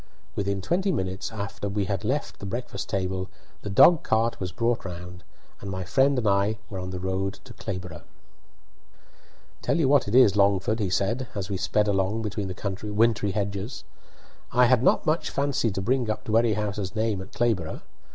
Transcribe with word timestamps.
Within 0.35 0.63
twenty 0.63 0.91
minutes 0.91 1.31
after 1.31 1.69
we 1.69 1.85
had 1.85 2.03
left 2.03 2.39
the 2.39 2.45
breakfast 2.47 2.89
table 2.89 3.29
the 3.61 3.69
dog 3.69 4.01
cart 4.01 4.39
was 4.39 4.51
brought 4.51 4.83
round, 4.83 5.23
and 5.59 5.69
my 5.69 5.83
friend 5.83 6.17
and 6.17 6.27
I 6.27 6.57
were 6.71 6.79
on 6.79 6.89
the 6.89 6.97
road 6.99 7.35
to 7.43 7.53
Clayborough. 7.53 8.01
"Tell 9.61 9.77
you 9.77 9.87
what 9.87 10.07
it 10.07 10.15
is, 10.15 10.35
Langford," 10.35 10.79
he 10.79 10.89
said, 10.89 11.27
as 11.35 11.51
we 11.51 11.57
sped 11.57 11.87
along 11.87 12.23
between 12.23 12.47
the 12.47 12.91
wintry 12.95 13.29
hedges," 13.29 13.83
I 14.51 14.75
do 14.75 14.81
not 14.81 15.05
much 15.05 15.29
fancy 15.29 15.69
to 15.69 15.81
bring 15.83 16.09
up 16.09 16.23
Dwerrihouse's 16.25 16.95
name 16.95 17.21
at 17.21 17.31
Clayborough. 17.31 17.83